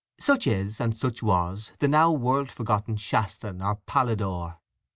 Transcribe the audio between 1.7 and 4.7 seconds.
the now world forgotten Shaston or Palladour.